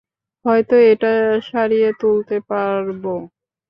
[0.45, 1.11] হয়তো এটা
[1.49, 3.03] সারিয়ে তুলতে পারব।